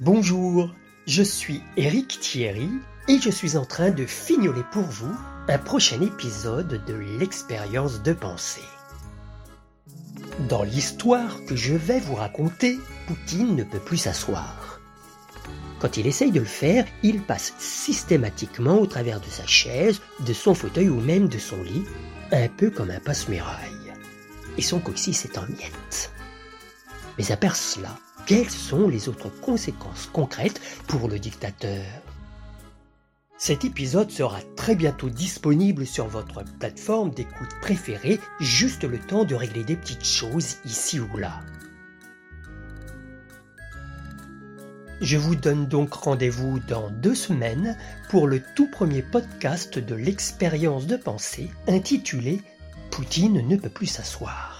Bonjour, 0.00 0.72
je 1.08 1.24
suis 1.24 1.60
Eric 1.76 2.20
Thierry 2.20 2.70
et 3.08 3.18
je 3.18 3.30
suis 3.30 3.56
en 3.56 3.64
train 3.64 3.90
de 3.90 4.06
fignoler 4.06 4.62
pour 4.70 4.84
vous 4.84 5.12
un 5.48 5.58
prochain 5.58 6.00
épisode 6.00 6.84
de 6.86 6.94
l'expérience 7.18 8.00
de 8.04 8.12
pensée. 8.12 8.62
Dans 10.48 10.62
l'histoire 10.62 11.44
que 11.46 11.56
je 11.56 11.74
vais 11.74 11.98
vous 11.98 12.14
raconter, 12.14 12.78
Poutine 13.08 13.56
ne 13.56 13.64
peut 13.64 13.80
plus 13.80 13.96
s'asseoir. 13.96 14.80
Quand 15.80 15.96
il 15.96 16.06
essaye 16.06 16.30
de 16.30 16.38
le 16.38 16.46
faire, 16.46 16.86
il 17.02 17.20
passe 17.20 17.54
systématiquement 17.58 18.78
au 18.78 18.86
travers 18.86 19.18
de 19.20 19.26
sa 19.26 19.46
chaise, 19.48 20.00
de 20.20 20.32
son 20.32 20.54
fauteuil 20.54 20.90
ou 20.90 21.00
même 21.00 21.26
de 21.26 21.38
son 21.38 21.60
lit, 21.60 21.84
un 22.30 22.46
peu 22.46 22.70
comme 22.70 22.92
un 22.92 23.00
passe-muraille. 23.00 23.92
Et 24.58 24.62
son 24.62 24.78
coccyx 24.78 25.24
est 25.24 25.38
en 25.38 25.46
miettes. 25.48 26.12
Mais 27.18 27.32
à 27.32 27.36
part 27.36 27.56
cela, 27.56 27.98
quelles 28.28 28.50
sont 28.50 28.88
les 28.88 29.08
autres 29.08 29.30
conséquences 29.40 30.06
concrètes 30.12 30.60
pour 30.86 31.08
le 31.08 31.18
dictateur? 31.18 31.82
Cet 33.38 33.64
épisode 33.64 34.10
sera 34.10 34.40
très 34.54 34.74
bientôt 34.74 35.08
disponible 35.08 35.86
sur 35.86 36.08
votre 36.08 36.44
plateforme 36.58 37.10
d'écoute 37.10 37.48
préférée, 37.62 38.20
juste 38.38 38.84
le 38.84 38.98
temps 38.98 39.24
de 39.24 39.34
régler 39.34 39.64
des 39.64 39.76
petites 39.76 40.04
choses 40.04 40.56
ici 40.66 41.00
ou 41.00 41.16
là. 41.16 41.40
Je 45.00 45.16
vous 45.16 45.34
donne 45.34 45.66
donc 45.66 45.94
rendez-vous 45.94 46.58
dans 46.68 46.90
deux 46.90 47.14
semaines 47.14 47.78
pour 48.10 48.26
le 48.26 48.42
tout 48.54 48.68
premier 48.70 49.00
podcast 49.00 49.78
de 49.78 49.94
l'expérience 49.94 50.86
de 50.86 50.98
pensée 50.98 51.50
intitulé 51.66 52.42
Poutine 52.90 53.48
ne 53.48 53.56
peut 53.56 53.70
plus 53.70 53.86
s'asseoir. 53.86 54.57